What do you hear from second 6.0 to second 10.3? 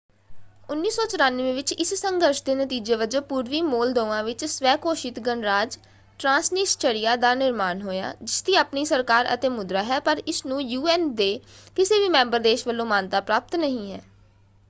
Transnistria ਦਾ ਨਿਰਮਾਣ ਹੋਇਆ ਜਿਸਦੀ ਆਪਣੀ ਸਰਕਾਰ ਅਤੇ ਮੁਦਰਾ ਹੈ ਪਰ